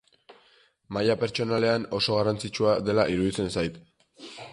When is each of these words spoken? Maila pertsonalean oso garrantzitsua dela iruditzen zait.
Maila 0.95 1.15
pertsonalean 1.23 1.85
oso 1.97 2.17
garrantzitsua 2.19 2.73
dela 2.87 3.05
iruditzen 3.17 3.53
zait. 3.55 3.79